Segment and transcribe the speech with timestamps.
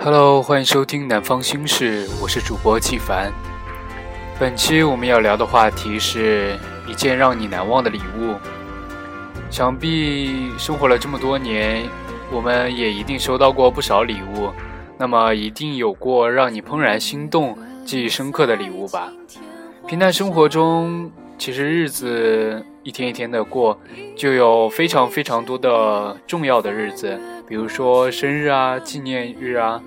[0.00, 3.32] Hello，欢迎收听《南方心事》，我是主播季凡。
[4.38, 6.56] 本期我们要聊的话题是
[6.86, 8.36] 一件让你难忘的礼物。
[9.50, 11.82] 想必生活了这么多年，
[12.30, 14.52] 我们也一定收到过不少礼物，
[14.96, 19.12] 那么一定有过让你怦然心动、记忆深刻的礼物吧？
[19.88, 23.76] 平淡生活中，其实日子一天一天的过，
[24.16, 27.20] 就有非常非常多的重要的日子。
[27.48, 29.80] 比如说生日啊、纪念日啊，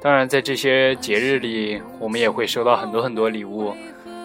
[0.00, 3.74] 当然在这些节日里，我们也会收到很多很多礼物。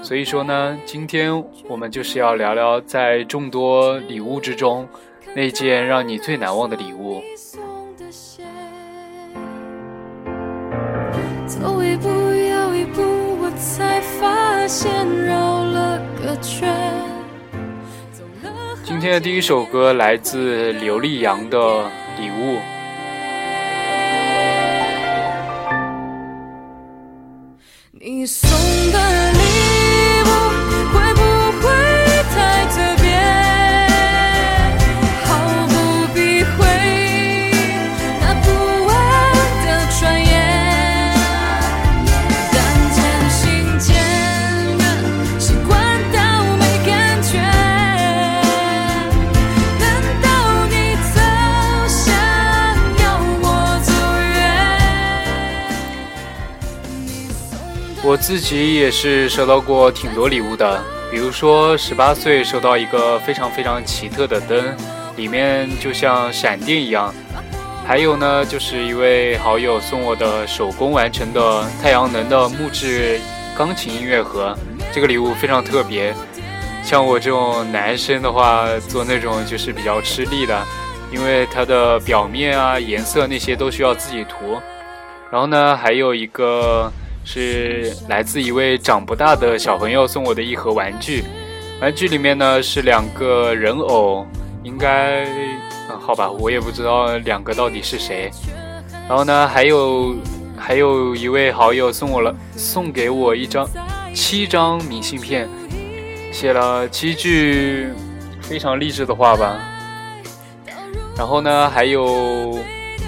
[0.04, 4.88] 所以说呢，今天我们就是要聊聊在众多礼物之中，
[5.36, 7.24] 那件让你最难忘的礼物。
[11.48, 13.02] 走一步又一步，
[13.42, 14.92] 我才发现
[15.26, 16.72] 绕了个圈。
[18.84, 21.58] 今天的第一首歌来自刘力扬的
[22.20, 22.58] 《礼物》。
[28.00, 28.50] 你送
[28.92, 29.13] 的
[58.14, 64.64] 我自己也是收到过挺多礼物的，比如说十八岁收到一个非常非常奇特的灯，
[65.16, 67.12] 里面就像闪电一样。
[67.88, 73.20] 还有呢，就是一位好友送我的手工完成的太阳能的木质
[73.58, 74.56] 钢琴音乐盒，
[74.92, 76.14] 这个礼物非常特别。
[76.84, 80.62] 像我这种男生的话，做那种就是比较吃力的，
[81.12, 84.62] 因为它的表面啊、颜色那些都需要自己涂。
[85.32, 86.94] 然后呢，还有一个。
[87.26, 91.24] 是来自一位长不大的小朋友送我的一盒玩具，
[91.82, 94.26] 玩具里面呢是两个人偶，
[94.64, 95.24] 应该，
[95.90, 98.30] 嗯，好吧，我也不知道两个到底是谁。
[99.08, 100.16] 然后呢，还有
[100.58, 103.68] 还有一位好友送我了，送给我一张
[104.14, 105.48] 七张明信片，
[106.32, 107.90] 写了七句
[108.42, 109.58] 非常励志的话吧。
[111.18, 112.58] 然后呢，还有。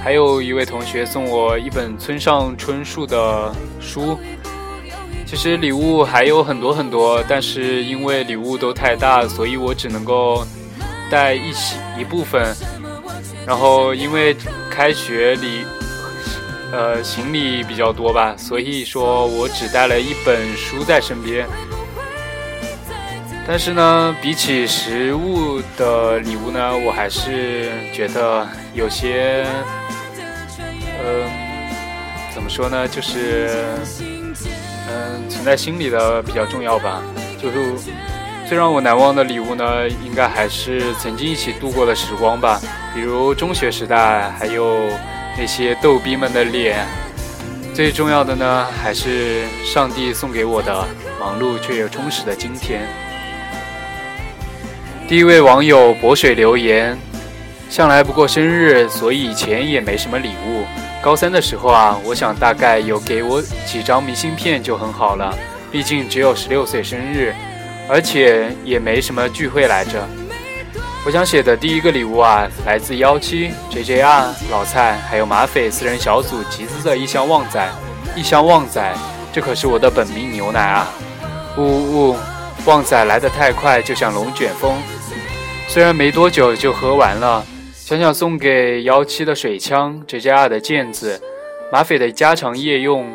[0.06, 3.52] 还有一位同学送我一本村上春树的
[3.82, 4.16] 书。
[5.26, 10.46] 其实礼物还有很多很多，但是因为礼物都太大，所以我只能够
[11.10, 12.56] 带一起一部分。
[13.48, 14.38] 然后因为
[14.70, 15.66] 开学礼，
[16.72, 21.48] 呃，行李比较多吧，所以说我只带了一本书在身边。
[23.48, 29.44] 但是呢，比起实物的礼物呢，我还是觉得有些。
[32.45, 32.88] 怎么说呢？
[32.88, 33.50] 就是，
[34.88, 37.01] 嗯，存在心里的比较重要吧。
[37.41, 37.73] 就是
[38.47, 42.61] 最让我难忘的礼物呢，应该还是曾经一起度过的时光吧。
[42.94, 44.79] 比如中学时代，还有
[45.35, 46.85] 那些逗逼们的脸。
[47.73, 50.88] 最重要的呢，还是上帝送给我的
[51.19, 52.88] 忙碌却又充实的今天。
[55.07, 56.95] 第一位网友博水留言：
[57.75, 60.63] 向来不过生日，所以以前也没什么礼物。
[61.03, 65.38] 高三的时候啊，我想大概有给我几张明信片就很好了，
[65.74, 67.36] 毕竟只有十六岁生日，
[67.90, 70.08] 而且也没什么聚会来着。
[71.06, 77.69] 我想写的第一个礼物啊，来自幺七 JJR 老蔡还有马匪四人小组集资的一箱旺仔，
[78.16, 78.96] 一箱旺仔，
[79.34, 80.88] 这可是我的本命牛奶啊！
[81.57, 82.18] 呜呜呜，
[82.63, 84.78] 旺仔来得太快，就像龙卷风，
[85.68, 87.46] 虽然没多久就喝完了。
[87.85, 91.22] 想想送给幺七的水枪，JJR 的毽子，
[91.72, 93.06] 马匪的家常夜用，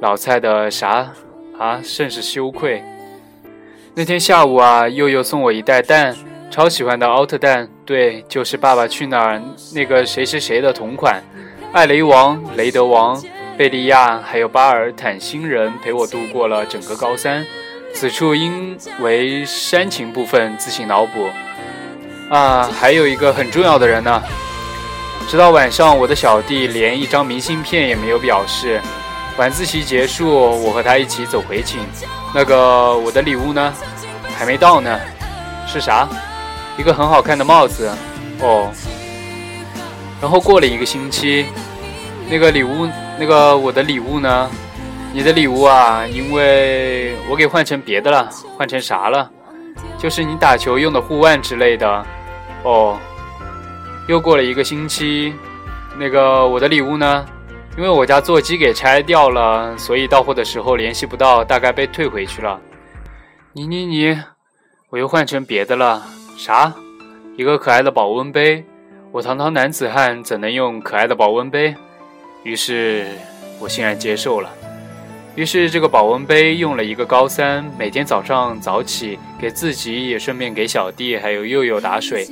[0.00, 1.12] 老蔡的啥
[1.58, 2.82] 啊，甚是羞愧。
[3.94, 6.16] 那天下午啊，佑佑送我一袋蛋，
[6.50, 9.36] 超喜欢的奥特蛋，对，就是《爸爸去哪儿》
[9.74, 11.22] 那个谁谁谁的同款。
[11.74, 13.22] 艾雷王、雷德王、
[13.58, 17.44] 贝利亚还有巴尔坦星人陪我度过了整个高三，
[17.92, 21.28] 此处因为煽情部分自行脑补。
[22.30, 24.22] 啊，还有一个很重要的人呢。
[25.28, 28.80] 直到晚上，我的小弟连一张明信片也没有表示。
[29.36, 30.30] 晚自习结束，
[30.62, 31.80] 我和他一起走回寝。
[32.34, 33.72] 那个我的礼物呢？
[34.38, 35.00] 还没到呢。
[35.66, 36.08] 是啥？
[36.76, 37.90] 一个很好看的帽子。
[38.40, 38.70] 哦。
[40.20, 41.46] 然后过了一个星期，
[42.30, 42.88] 那个礼物，
[43.18, 44.50] 那个我的礼物呢？
[45.12, 49.30] 你的礼物啊，因为我给换成别的了，换成啥了？
[49.98, 52.06] 就是你打球用的护腕之类的，
[52.64, 52.98] 哦。
[54.08, 55.32] 又过了一个星期，
[55.96, 57.24] 那个我的礼物呢？
[57.76, 62.60] 因为我家座机给拆掉了，所以到货的时候联系不到，大概被退回去了。
[63.52, 64.16] 你你你，
[64.90, 66.02] 我又换成别的了。
[66.36, 66.72] 啥？
[67.36, 68.64] 一个可爱的保温杯？
[69.10, 71.74] 我堂堂男子汉怎能用可爱的保温杯？
[72.44, 73.08] 于是
[73.58, 74.50] 我欣然接受了。
[75.34, 82.28] 于是这个保温杯用了一个高三，每天早上早起给自己也顺便给小弟还有佑佑打水。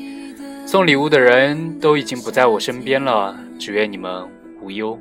[0.65, 4.27] 送礼物的人都已经不在我身边了，只愿你们
[4.63, 4.99] 无忧。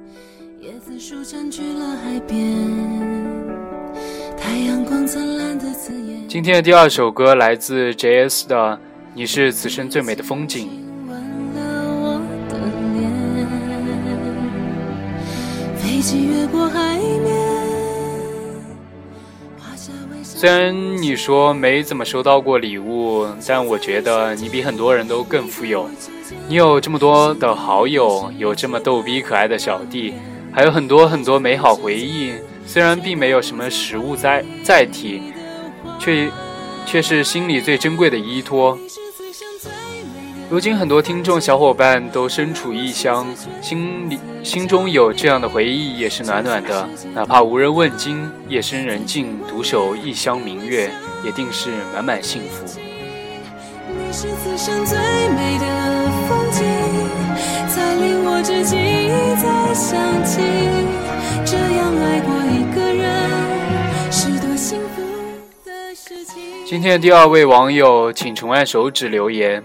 [6.27, 8.55] 今天的第二首歌来自 J.S 的
[9.13, 10.67] 《你是此生最美的风景》。
[20.41, 25.87] 虽然你说没怎么收到过礼物，但我觉得你比很多人都更富有。
[26.47, 30.15] 你有这么多的好友，有这么逗逼可爱的小弟，
[30.51, 32.33] 还有很多很多美好回忆。
[32.65, 35.21] 虽然并没有什么实物载载体，
[35.99, 36.27] 却
[36.87, 38.75] 却是心里最珍贵的依托。
[40.51, 43.25] 如今很多听众小伙伴都身处异乡，
[43.61, 46.89] 心里心中有这样的回忆也是暖暖的。
[47.13, 50.91] 哪怕无人问津，夜深人静，独守异乡明月，
[51.23, 52.65] 也定是满满幸福。
[53.87, 56.65] 你是此生最美的风景，
[57.69, 59.09] 才令我至今一
[59.41, 60.41] 再想起，
[61.45, 65.01] 这样爱过一个人是多幸福
[65.63, 66.43] 的事情。
[66.65, 69.63] 今天的第二位网友，请重按手指留言。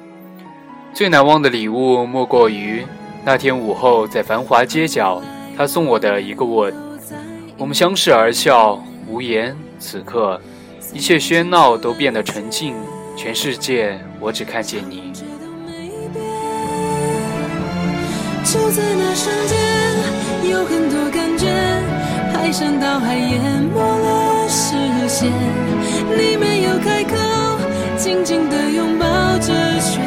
[0.97, 2.83] 最难忘的礼物莫过于
[3.23, 5.21] 那天午后在繁华街角，
[5.55, 6.73] 他送我的一个吻。
[7.59, 9.55] 我们相视而笑，无言。
[9.79, 10.41] 此刻，
[10.95, 12.75] 一切喧闹都变得沉静，
[13.15, 15.13] 全世界我只看见你。
[18.43, 21.47] 就在那瞬间，有很多感觉
[22.33, 24.73] 排山倒海淹没了视
[25.07, 25.31] 线。
[26.17, 27.15] 你没有开口，
[27.99, 29.07] 紧紧地拥抱
[29.41, 30.01] 着，却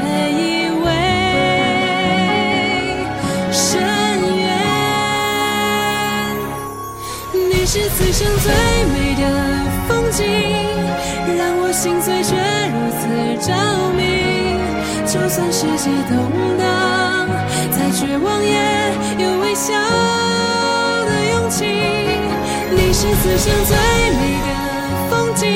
[8.20, 9.24] 生最美的
[9.88, 10.28] 风景，
[11.38, 12.36] 让我心碎却
[12.68, 13.08] 如此
[13.48, 13.56] 着
[13.96, 14.60] 迷。
[15.08, 16.20] 就算世界动
[16.58, 16.68] 荡，
[17.72, 18.60] 再绝望也
[19.24, 19.72] 有微笑
[21.06, 21.64] 的勇气。
[22.76, 23.72] 你是此生最
[24.12, 24.50] 美的
[25.10, 25.48] 风景，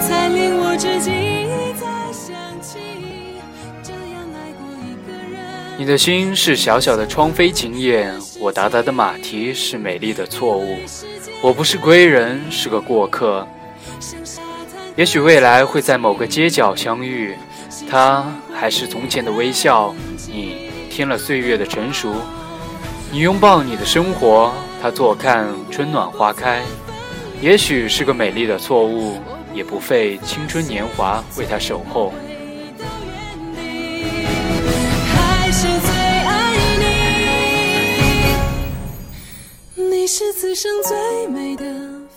[0.00, 2.32] 才令我至今一再想
[2.62, 2.78] 起。
[3.82, 5.44] 这样爱过一个人。
[5.76, 10.78] 你的心是小小的窗扉紧掩，我达达的马蹄是美丽的错误。
[11.46, 13.46] 我不是归人，是个过客。
[14.96, 17.36] 也许未来会在某个街角相遇，
[17.88, 19.94] 他还是从前的微笑，
[20.26, 22.16] 你添了岁月的成熟。
[23.12, 24.52] 你拥抱你的生活，
[24.82, 26.64] 他坐看春暖花开。
[27.40, 29.20] 也许是个美丽的错误，
[29.54, 32.12] 也不费青春年华为他守候。
[40.18, 41.62] 是此生最美的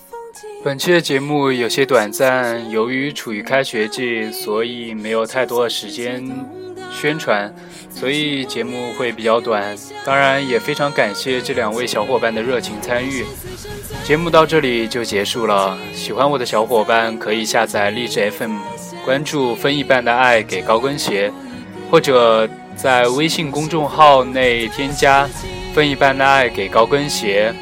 [0.09, 6.25] 风景本期的节目有些短暂，由于处于开学季，所以没有太多的时间
[6.89, 7.53] 宣传，
[7.93, 9.75] 所以节目会比较短。
[10.05, 13.25] 当然，也非常感谢这两位小伙伴的热情参与。
[14.05, 18.59] 节目到这里就结束了，喜欢我的小伙伴可以下载荔枝 FM，
[19.03, 21.29] 关注“分一半的爱给高跟鞋”，
[21.91, 25.27] 或者在微信公众号内添加
[25.75, 27.53] “分一半的爱给高跟鞋”。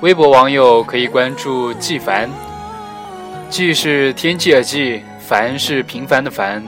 [0.00, 2.30] 微博网友可以关注“季凡
[3.50, 6.62] ”，“季”是天气的“季”，“凡”是平凡的“凡”。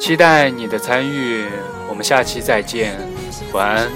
[0.00, 1.44] 期待你的参与，
[1.88, 2.96] 我们下期再见，
[3.52, 3.88] 晚安。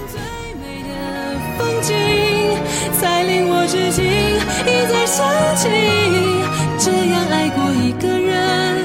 [6.79, 8.83] 这样爱过一个人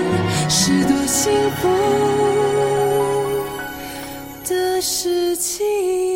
[0.49, 1.69] 是多幸福
[4.45, 6.08] 的事情。